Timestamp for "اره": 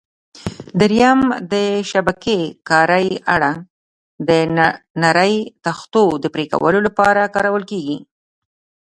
3.35-3.53